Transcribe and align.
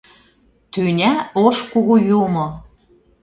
Тӱня 0.71 1.13
Ош 1.43 1.57
Кугу 1.71 1.95
Юмо! 2.21 2.47